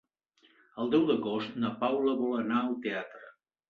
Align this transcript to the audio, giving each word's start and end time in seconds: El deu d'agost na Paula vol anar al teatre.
El 0.85 0.89
deu 0.95 1.05
d'agost 1.11 1.61
na 1.67 1.73
Paula 1.87 2.19
vol 2.27 2.37
anar 2.43 2.67
al 2.67 2.79
teatre. 2.91 3.35